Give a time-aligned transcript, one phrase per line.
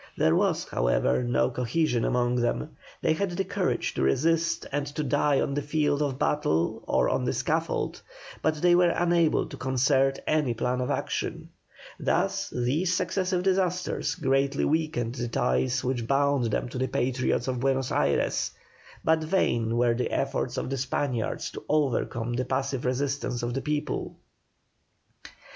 [0.17, 5.03] There was, however, no cohesion among them; they had the courage to resist and to
[5.03, 8.01] die on the field of battle or on the scaffold,
[8.41, 11.49] but they were unable to concert any plan of action;
[11.99, 17.59] thus these successive disasters greatly weakened the ties which bound them to the Patriots of
[17.59, 18.49] Buenos Ayres,
[19.03, 23.61] but vain were the efforts of the Spaniards to overcome the passive resistance of the
[23.61, 24.15] people.